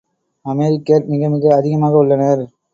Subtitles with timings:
[0.45, 2.43] அமெரிக்கர் மிகமிக அதிகமாக உள்ளனர்.